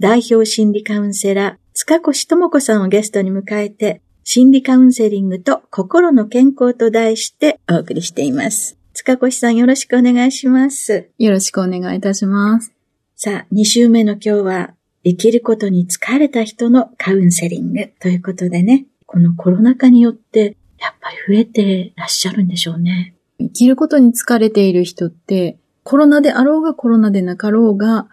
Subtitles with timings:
[0.00, 8.78] 代表心理カウンセラー塚越智子さんをゲストに迎えて心理カウンセリングと心の健康と題してお送りしています。
[8.94, 11.10] 塚越さんよろしくお願いします。
[11.18, 12.72] よろしくお願いいたします。
[13.14, 23.14] さあ、2週目の今日は生きることに疲れた人のカウンセリングということでね、このコロナ禍によってやっぱり増えてらっしゃるんでしょうね。
[23.38, 28.08] 生きることに疲れている人って、コロナであろうがコロナでなかろうが、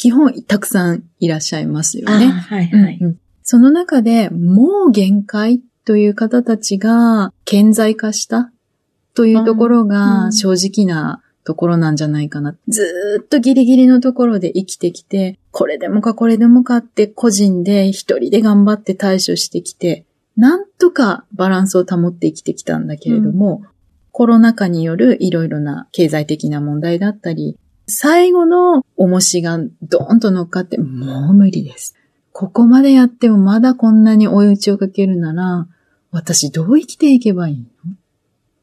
[0.00, 2.28] 基本たくさんいらっしゃいますよね。
[2.28, 3.20] はいはい、うんうん。
[3.42, 8.50] その中でもう限界という方たちが顕在化した
[9.12, 12.56] というところが正直なところなんじゃないかな。
[12.66, 23.68] ずーっとギリギリのところで生きてきて、これでもかこれでもかって個人で一人で頑張って対処してきて、なんとかバランスを保って生きてきたんだけれども、うん、
[24.12, 27.58] コロナ禍によるいろいろな経済的な問題だったり、
[27.90, 31.94] 最後の重しがドーンと乗っかって、もう無理です。
[32.32, 35.66] ここまでやってもまだこんなに追い打ちをかけるなら、
[36.10, 37.66] 私どう生きていけばいいの？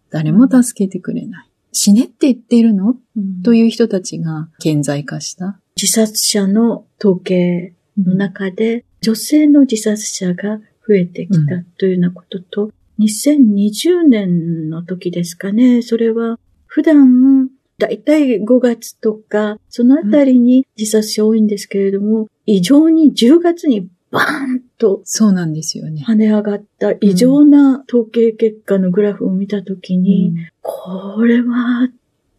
[0.09, 1.49] 誰も助けてくれない。
[1.73, 5.59] 死ねって言っているの、うん、という人たちが顕在化した。
[5.75, 17.46] 自殺者の統計の中で、女性の自殺者が増えてきたというようなことと、うん、2020年の時ですかね、それは普段、
[17.77, 25.01] だいたい5月とか、そのあたりに自殺者多いんですけれども、異常に10月にバーンと。
[25.03, 26.03] そうなんですよね。
[26.07, 31.89] 跳ね上がった異常な統計結果のグラフを見たときに、うん、これは、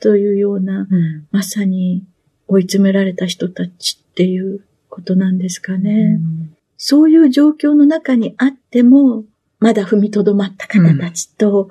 [0.00, 2.04] というような、うん、まさに
[2.46, 6.18] 追い詰められた人たちっていうことなんですかね。
[6.18, 9.24] うん、そういう状況の中にあっても、
[9.60, 11.68] まだ踏みとどまった方たちと、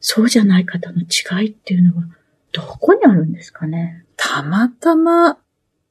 [0.00, 2.04] そうじゃない方の違いっていうのは、
[2.52, 4.04] どこにあるんですかね？
[4.16, 5.38] たまたま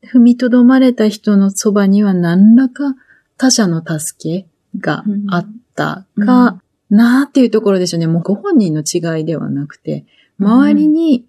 [0.03, 2.95] 踏みとどまれた人のそばには何らか
[3.37, 4.47] 他者の助け
[4.79, 8.07] があったかなっていうところでしょうね。
[8.07, 10.05] もうご本人の違いではなくて、
[10.39, 11.25] 周りに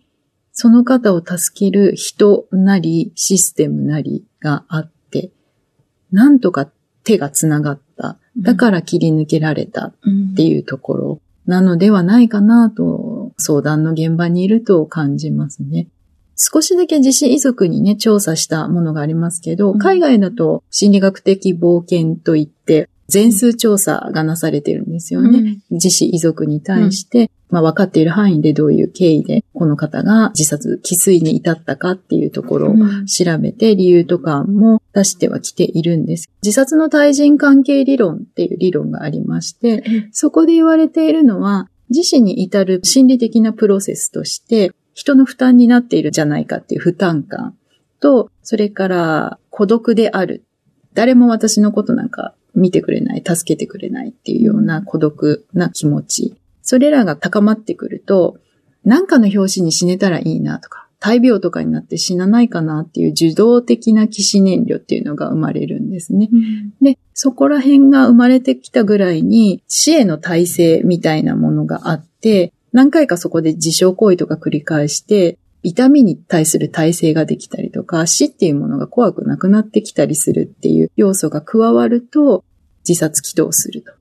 [0.53, 5.31] その方を助ける人なりシステムなりがあって、
[6.13, 6.69] なんとか
[7.05, 8.19] 手が繋がった。
[8.39, 9.95] だから切り抜けられたっ
[10.37, 15.89] ていうところなのではないかなと相談の現場にいると感じますね。
[16.37, 25.39] 少しだけ自死遺族にね、調査したものがありますけど、海外だと心理学的冒険といって、全数調査がなされてるんですよね。
[25.39, 32.75] うん、自死遺族に対して、うん、まあ分かっている範囲でどういう経緯でこの方が自殺、既遂に至ったかっていうところを
[33.07, 36.31] 調べて理由とかも出してはきているんです。
[36.43, 47.57] 自殺の対人関係理論っていう理論がありまして、そこで言われているのは、自死に至る心理的なプロセスとして、人の負担になっているじゃないかっていう負担感
[48.01, 50.45] と、それから孤独である。
[50.95, 56.37] 誰も私のことなんか見てくれない、助けてくれないっていうような孤独な気持ち。
[56.63, 58.39] それらが高まってくると、
[58.85, 66.29] 何かの表紙に死ねたらいいなとか、大病とかになって死なないかなっていう受動的な起死燃料っていうのが生まれるんですね。
[66.33, 82.45] うん、で、そこら辺が生まれてきたぐらいに死への体制みたいなものがあって、何回かそこで自傷行為とか繰り返して、痛みに対する耐性ができたりとか、死っていうものが怖くなくなってきたりするっていう要素が加わると、
[82.89, 83.93] 自殺起動すると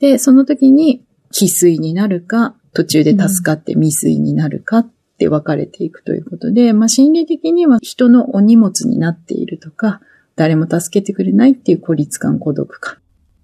[0.00, 4.90] で、その時に、気水になるか、途中で助かって未遂になるかっ
[5.24, 10.00] て分かれていくということで、まあ心理的には人のお荷物になっているとか、
[10.36, 12.98] 誰も助けてくれないっていう孤立感、孤独感、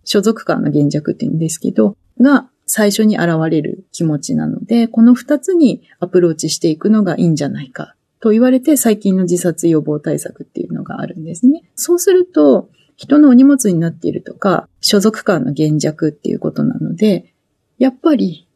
[0.05, 11.63] 所属感の減弱って言うんですけど、が最初に現れる気持ちなので、この二つにアプローチしていくのがいいんじゃないかと言われて最近の自殺予防対策っていうのがあるんですね。
[11.75, 17.33] そうすると、人のお荷物になっているとか、所属感の減弱っていうことなので、
[17.79, 18.47] やっぱり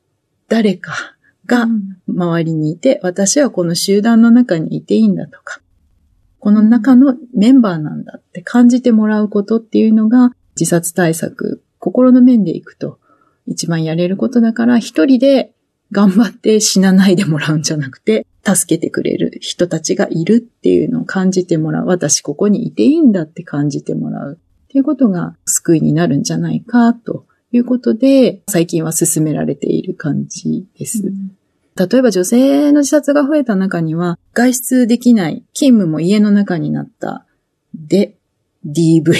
[0.48, 1.13] 誰か
[1.46, 1.66] が
[2.08, 5.60] 周りにいて、私はこの集団の中にいていいんだとか、
[6.38, 12.98] この中のメンバーなんだって感じてもらうことっていうのが自殺対策、心の面でいくと
[13.46, 15.52] 一番やれることだから一人で
[15.92, 21.86] 頑張って死なないでもらうんじゃなくて、助けてくれる人たちがいるっていうのを感じてもらう。
[21.86, 31.06] 私ここにいていいんだって感じてもらうっていうことが救いになるんじゃないかということで、最近は進められている感じです。
[31.06, 31.36] うん、
[31.76, 37.26] 例えば女性の自殺が増えた中には、外出できない、勤務も家の中になった、
[37.74, 38.16] で、
[38.66, 39.14] DV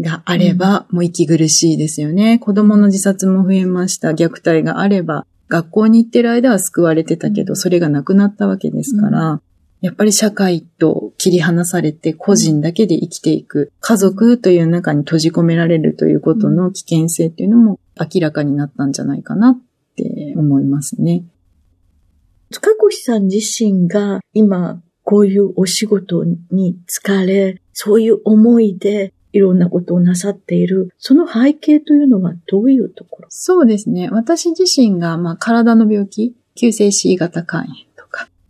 [0.00, 2.38] があれば、もう息苦しいですよね。
[2.38, 4.10] 子供の自殺も増えました。
[4.10, 9.40] 虐待があれば、学校に行ってる間は救われてたけど、それがなくなったわけですから、
[9.80, 19.60] やっぱり社会と切り離されて個人だけで生きていく、家族という中に閉じ込められるということの危険性っていうのも明らかになったんじゃないかなっ
[19.96, 21.24] て思いますね。
[22.50, 33.28] 塚越さん自身が今こういうお仕事に疲れ、そういう思いでいろんなことをなさっている、その背景というのはどういうところ？
[33.30, 34.08] そうですね。
[34.10, 37.74] 私自身がまあ体の病気、急性 C 型肝炎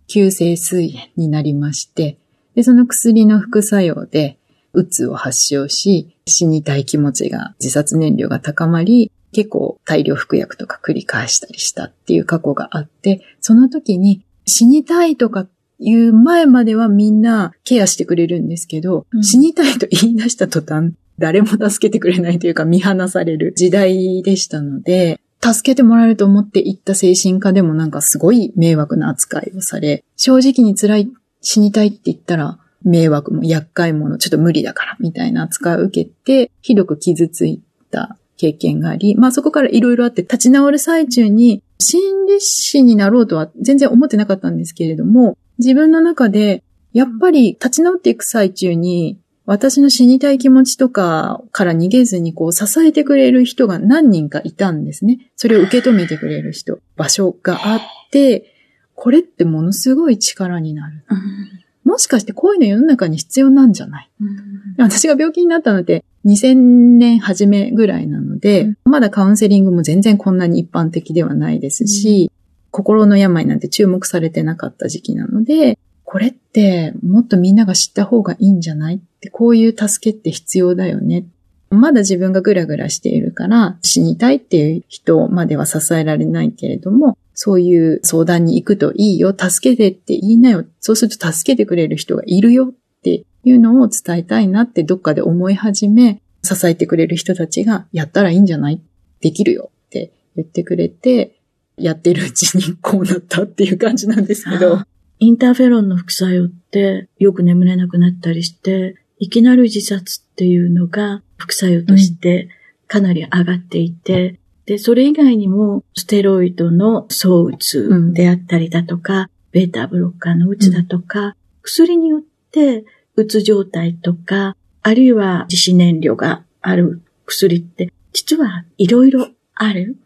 [0.08, 2.18] 急性膵炎になりまして、
[2.54, 4.38] で、その薬の副作用で、
[4.72, 15.46] うつを発症し、死にたい気持ちが、自殺燃料が高まり、結構大量服薬とか繰り返したりしたっていう過去があって、その時に死にたいとか
[15.78, 31.08] いう前まではみんなケアしてくれるんですけど、うん、死にたいと言い出した途端、誰も助けてくれないというか見放される時代でしたので、助けてもらえると思って行った精神科でもなんかすごい迷惑な扱いをされ、正直に辛い、
[31.40, 46.62] 死にたいって言ったら、迷惑も厄介者、ちょっと無理だから、みたいな扱いを受けて、ひどく傷ついた経験があり、まあそこからいろいろあって立ち直る最中に、心理師になろうとは全然思ってなかったんですけれども、自分の中で、
[46.92, 49.18] やっぱり立ち直っていく最中に、
[49.48, 55.30] 私の死にたい気持ちとかから逃げずにこう支えてくれる人が何人かいたんですね。
[55.36, 57.80] それを受け止めてくれる人、場所があっ
[58.10, 58.54] て、
[58.94, 61.02] これってものすごい力になる。
[61.08, 72.30] うん、もしかしてこういうの世の中に必要なんじゃない、うん、私が病気になったのって2000年初めぐらいなので、うん、まだカウンセリングも全然こんなに一般的ではないですし、
[72.70, 75.78] 心の病なんて注目されてなかった時期なので、
[76.10, 78.94] これってもっとみんなが知った方がいいんじゃない？
[78.94, 81.26] って、こういう助けって必要だよね。
[81.68, 90.64] まだ自分がグラグラしているから死にたいっていう人までは支えられないけれども、そういう相談に行くといいよ、助けてって言いなよ。
[90.80, 92.72] そうすると助けてくれる人がいるよっ
[93.02, 98.80] ていうのを伝えたいなってどっかで思い始め、支えてくれる人たちがやったらいいんじゃない？
[99.20, 101.36] できるよって言ってくれて、
[101.76, 104.80] やってるうちにこうなったっていう感じなんですけど。
[105.20, 112.48] インターフェロンの副作用ってよく眠れなくなったりして、いきなり自殺っていうのが副作用として
[112.86, 122.22] かなり上がっていて、うん、で、それ以外にもステロイドの総うつであったりだとか、うん、ベータブロッカーのうつだとか、うん、薬によっ
[122.52, 122.84] て
[123.16, 129.96] うつ状態とか、あるいは自死燃料がある薬って実はいろいろある。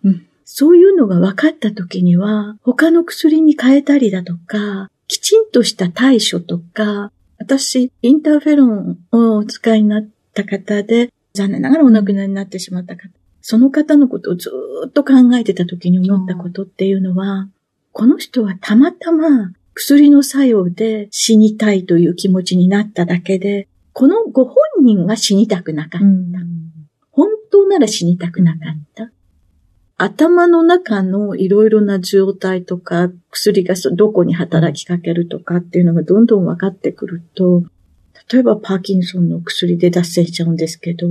[0.45, 13.11] そういうのが分かった時には、他の薬に変えたりだとか、きちんとした対処とか、私、インターフェロンをお使いになった方で、残念ながらお亡くなりになってしまった方、
[13.42, 14.50] その方のことをず
[14.87, 17.50] っと考えてた時に思ったことっていうのは、
[17.92, 26.07] この人はたまたま薬の作用で死にたいという気持ちになっただけで、このご本人は死にたくなかった。
[27.11, 29.11] 本当なら死にたくなかった。
[30.04, 37.62] 頭の中のいろいろな状態とか、薬がどこに働きかけるとかっていうのがどんどん分かってくると、
[38.32, 41.06] 例えばパーキンソンの薬で脱線しちゃうんですけど、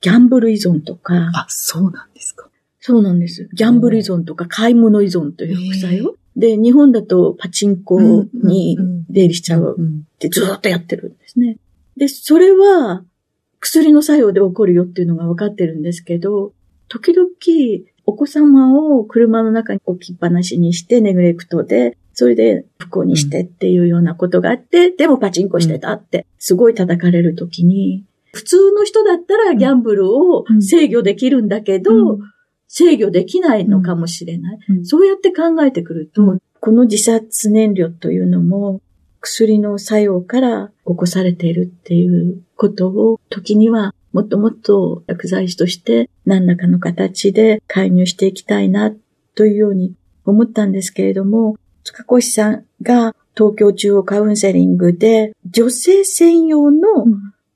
[0.00, 1.30] ギャンブル依存とか。
[1.34, 2.48] あ、そうなんですか。
[2.80, 3.48] そうなんです。
[3.52, 6.16] ギャンブル依存とか買い物依存という副作用。
[6.34, 8.00] で、日本だとパチンコ
[8.34, 8.76] に
[9.08, 11.58] 出入りしちゃうってずっとやってるんですね。
[11.96, 13.04] で、それは
[13.60, 16.52] 薬の作用で起こるよっていうのが分かってるんですけど、
[16.88, 17.28] 時々
[18.04, 32.18] お子様を車の中に置きっぱなしにしてネグレクトで、それで不幸にしてっていうようなことがあって、でもパチンコしてたって、すごい叩かれるときに、普通の人だったらギャンブルを制御できるんだけど、
[32.68, 34.58] 制御できないのかもしれない。
[34.84, 38.80] そうやって考えてくると、この自殺燃料というのも
[39.20, 48.92] 薬の作用から起こされているっていうことを時にはもっともっと薬剤師として何らかの形で介入していきたいな
[49.34, 57.06] というように思ったんですけれども、塚越さんが東京中央カウンセリングで女性専用の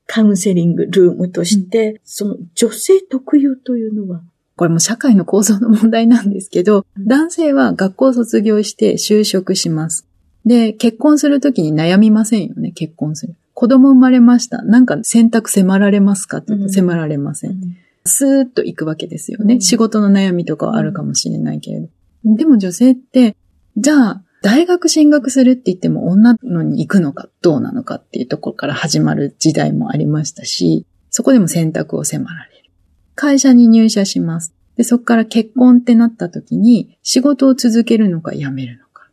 [0.06, 4.22] カウンセリングルームとして、その女性特有というのは？
[4.56, 10.06] これも社会の構造の問題なんですけど、男性は学校を卒業して就職します。
[10.46, 13.34] で、結婚するときに悩みませんよね、結婚する。
[13.56, 14.60] 子供生まれました。
[14.60, 16.38] なんか選択迫られますか？
[16.38, 17.52] って言うと迫られません。
[17.52, 19.60] うん、スーッと行くわけですよね、うん。
[19.62, 21.88] 仕事の悩みとかはあるかもしれないけれど。
[22.26, 23.34] でも女性って、
[23.78, 32.70] じゃあ、大学進学するって言っても女のに行くのかどうなのかっていうところから始まる時代もありましたし、そこでも選択を迫られる。
[33.14, 34.52] 会社に入社します。
[34.76, 39.08] で、そこから結婚ってなった時に仕事を続けるのか辞めるのか。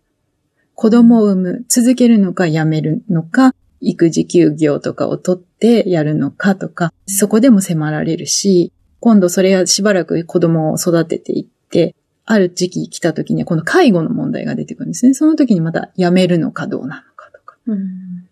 [0.75, 15.13] 子供を産む、続けるのか辞めるのか、育児休業とかを取ってやるのかとか、そこでも迫られるし、今度それはしばらく子供を育てていって、ある時期来た時にはこの介護の問題が出てくるんですね。
[15.13, 17.57] その時にまた辞めるのかどうなのかとか。
[17.67, 18.27] うん、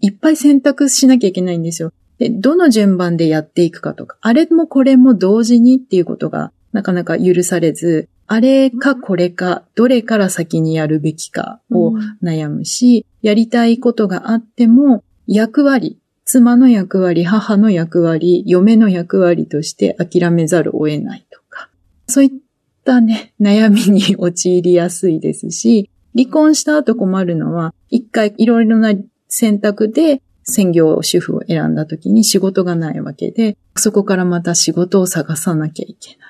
[0.00, 1.92] いっぱい選択しなきゃいけないんですよ。
[2.18, 21.70] で、どの順番でやっていくかとか、あれもこれも同時にっていうことがなかなか許されず、あれかこれか、どれから先にやるべきかを悩むし、うん、やりたいことがあっても、役割、妻の役割、母の役割、嫁の役割として諦めざるを得ないとか、
[22.06, 22.30] そういっ
[22.84, 28.94] たね、悩みに陥りやすいですし、離婚した後困るのは、一回いろいろな
[29.26, 36.29] 選択で専業主婦を選んだ時に仕事がないわけで、そこからまた仕事を探さなきゃいけな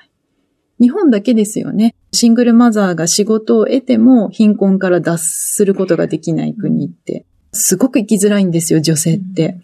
[0.81, 1.93] 日本だけですよね。
[2.11, 9.59] シングルマザーが仕事を得ても貧困から脱することができない国って、すごく生きづらいんですよ、女性って。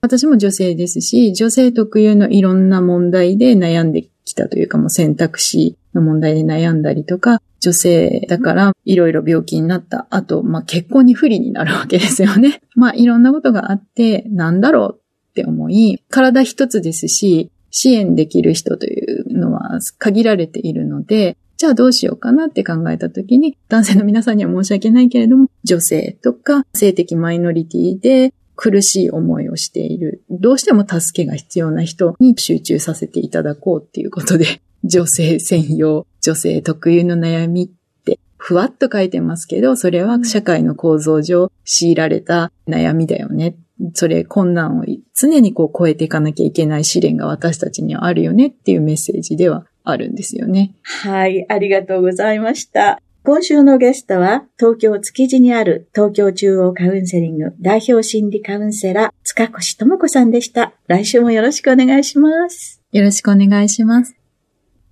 [0.00, 12.62] 私も女性ですし、女性特有のいろんな問題で悩んできたというか、もう選択肢の問題で悩んだりとか、女性だからいろいろ病気になった後、まあ結婚に不利になるわけですよね。
[12.74, 43.56] まあいろんなことがあって、なんだろうって思い、体一つですし、支援できる人というのは限られているので、じゃあどうしようかなって考えたときに、男性の皆さんには申し訳ないけれども、女性とか性的マイノリティで苦しい思いをしている、どうしても助けが必要な人に集中させていただこうっていうことで、 女性専用、女性特有の悩みってふわっと書いてますけど、それは社会の構造上強いられた悩みだよね。
[43.94, 44.84] それ困難を
[45.14, 50.74] 常にこう超えていかなきゃいけない試練が私たちにはあるよねっていうメッセージではあるんですよね。
[50.82, 53.00] はい、ありがとうございました。
[53.22, 60.72] 今週のゲストは、東京築地にある東京中央カウンセリング代表心理カウンセラー、塚越智子さんでした。
[60.86, 62.80] 来週もよろしくお願いします。
[62.92, 64.16] よろしくお願いします。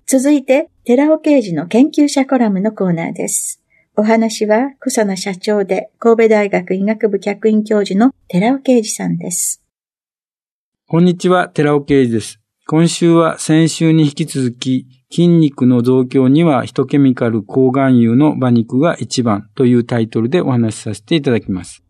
[0.05, 3.58] 続いて、寺尾刑事の研究者コラムのコーナーです。
[3.99, 9.61] お話は、草野社長で神戸大学医学部客員教授の寺尾啓二さんです。
[10.87, 12.39] こんにちは、寺尾啓二です。
[12.65, 21.83] 今週は先週に引き続き、筋肉の増強にはヒトケミカル抗がん油の馬肉が一番というタイトルでお話しさせていただきます。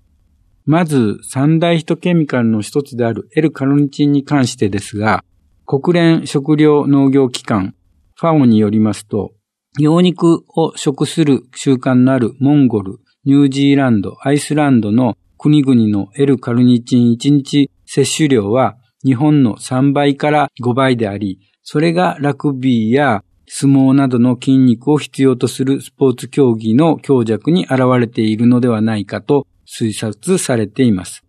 [0.66, 5.24] まず、三大ヒトケミカルの一つである L カロニチンに関してですが、
[5.68, 7.76] 国連食糧農業機関
[8.16, 9.34] ファオによりますと、
[9.78, 31.24] 羊肉を食する習慣のあるモンゴル、ニュージーランド、アイスランドの国々の L カルニチン1日摂取量は日本の3倍から5倍であり、それがラグビーや相撲などの筋肉を必要とするスポーツ競技の強弱に現れているのではないかと推察されています。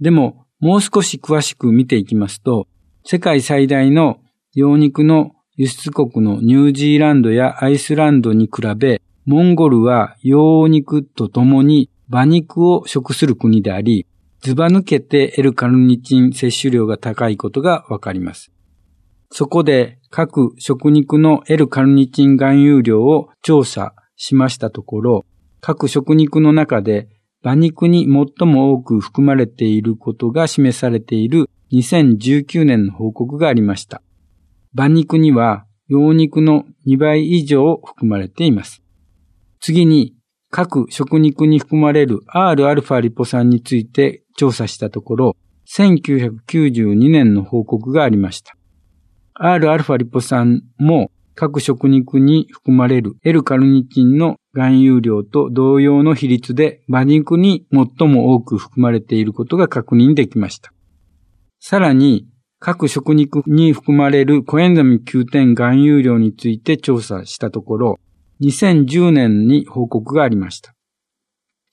[0.00, 2.66] でも、もう少し詳しく見ていきますと、
[3.04, 4.18] 世界最大の
[4.54, 14.06] 羊肉の輸出国のニュージーランドやアイスランドに比べ、モンゴルは羊肉とともに馬肉を食する国であり、
[14.40, 18.50] ずば抜けて L カルニチン摂取量が高いことがわかります。
[19.30, 25.26] そこで各食肉の L カルニチン含有量を調査しましたところ、
[25.60, 27.10] 各食肉の中で
[27.42, 34.00] 馬肉に最も多く含まれていることが示されている2019年の報告がありました。
[34.74, 38.82] 馬肉には羊肉の2倍以上含まれています。
[39.60, 40.14] 次に、
[40.50, 45.36] 各食肉に含まれる Rα リポ酸について調査したところ、
[45.68, 48.56] 1992年の報告がありました。
[49.40, 60.72] Rα リポ酸も各食肉に含まれる L カルニチンの含有量と同様の比率で馬肉に最も多く含まれていることが確認できました。
[61.58, 62.26] さらに、
[62.62, 67.98] 各食肉に含まれるコエンザミ9点含有量について調査したところ、
[68.42, 70.74] 2010年に報告がありました。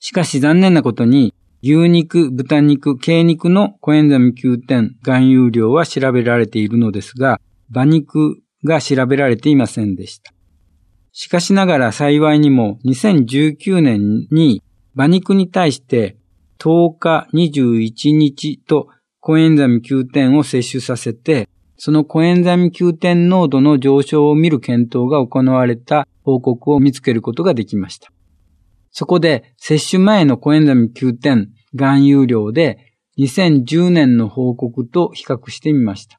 [0.00, 7.38] しかし残念なことに、牛肉、豚肉、鶏肉のコエンザミ9点含有量は調べられているのですが、
[7.70, 10.32] 馬肉が調べられていませんでした。
[11.12, 14.62] しかしながら幸いにも2019年に
[14.94, 16.16] 馬肉に対して
[16.58, 18.88] 10日21日と
[19.28, 28.10] コエンザミ9点を摂取させて、そのコエンザミ9点濃度の上昇を見る検討が行われた報告を見つけることができました。
[28.90, 36.18] そこで摂取前のコエンザミ9点含有量で2010年の報告と比較してみました。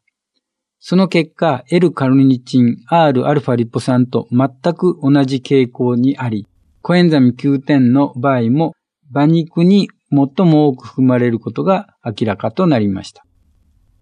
[0.80, 6.46] その結果、L カルニチン、Rα リポ酸と全く同じ傾向にあり、
[6.84, 8.74] コエンザミ9点の場合も
[9.10, 13.26] 馬肉に最も多く含まれることが明らかとなりました。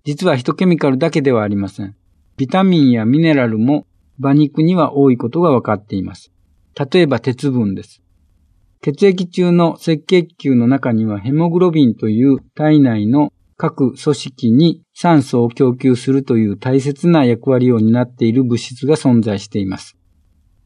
[0.04, 1.96] 実はヒトケミカルだけではありません。
[2.38, 3.88] ビタミンやミネラルも
[4.20, 6.32] 馬肉には多いことが分かっています。
[6.92, 8.02] 例えば鉄分です。
[8.82, 19.98] 血液中の赤血球の中にはヘモグロビンという体内の各組織に酸素を供給するという大切な役割を担っている物質が存在しています。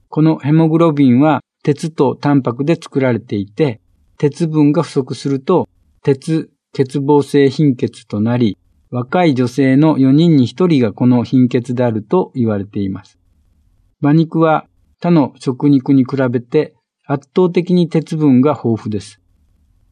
[0.10, 3.81] このヘモグロビンは鉄とタンパクで作られていて、
[4.22, 5.68] 鉄分が不足すると、
[6.04, 8.56] 鉄欠乏性貧血となり、
[8.92, 13.18] 若い女性の4人に1人がこの貧血であると言われています。
[14.00, 14.68] 馬肉は
[15.00, 16.76] 他の食肉に比べて
[17.08, 19.20] 圧倒的に鉄分が豊富です。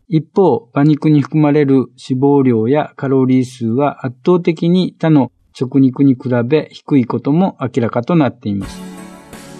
[0.07, 8.79] 一方、馬肉に含まれる脂肪量やカロリー数は圧倒的に他の食肉に比べ低いことも明らかとなっています。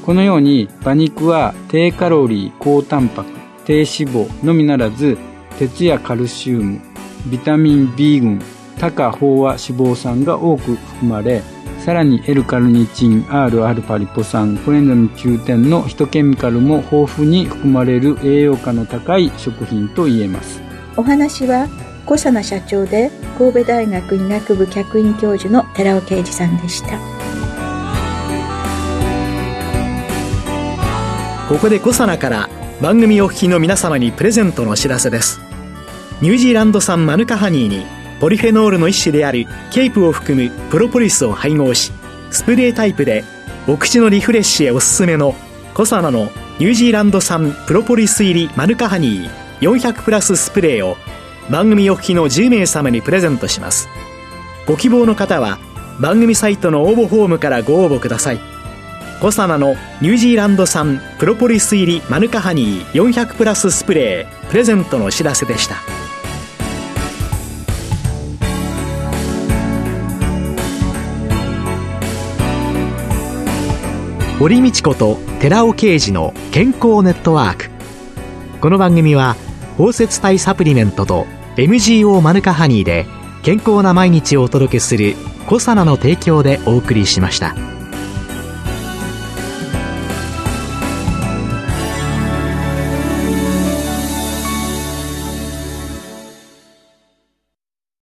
[0.06, 3.39] このように馬肉は低カロリー、高タンパク、
[3.70, 5.16] 低脂肪のみならず
[5.60, 6.82] 鉄やカルシウム、
[7.28, 8.42] ビタミン B 群、
[8.80, 9.60] 多価飽和脂
[9.92, 11.44] 肪酸が多く含まれ、
[11.78, 20.60] さらに L カルニチン、Rα リポ酸、コエンザミ9点のヒトケミカルも豊富に含まれる栄養価の高い食品と言えます。
[20.98, 21.68] お話は
[22.08, 26.98] 小佐奈社長で神戸大学医学部客員教授の寺尾啓二さんでした。
[31.48, 32.50] ここで小佐奈から
[32.82, 35.42] 番組お聞きの皆様にプレゼントのお知らせです。
[36.22, 37.86] ニュージーランド産マヌカハニーに
[38.22, 41.92] ポリフェノールの一種であるケープを含むプロポリスを配合し
[42.32, 43.26] スプレータイプで
[43.68, 45.36] お口のリフレッシュへおすすめの
[45.74, 50.96] コサナのニュージーランド産プロポリス入りマヌカハニー400プラススプレーを
[51.50, 53.90] 番組お聞きの10名様にプレゼントします
[54.66, 55.58] ご希望の方は
[56.00, 58.59] 番組サイトの応募フォームからご応募ください
[59.22, 65.76] コサナのニュージーランド産プロポリス入りマヌカハニー400プラススプレープレゼントのお知らせでした
[74.40, 77.70] 堀道子と寺尾啓二の健康ネットワーク
[78.62, 79.36] この番組は
[79.78, 81.26] 包摂体サプリメントと
[81.58, 83.06] MGO マヌカハニーで
[83.44, 87.79] 健康な毎日をお届けするコサナの提供でお送りしました。